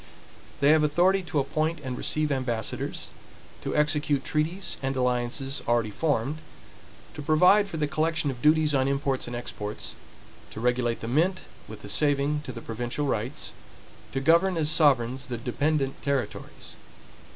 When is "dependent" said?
15.37-16.01